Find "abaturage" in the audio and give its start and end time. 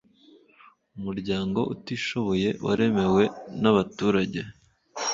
3.73-4.39